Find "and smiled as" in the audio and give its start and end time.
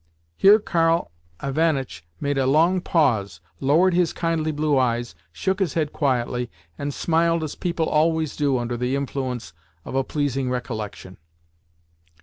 6.75-7.53